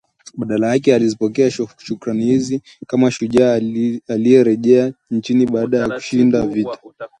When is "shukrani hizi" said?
1.77-2.61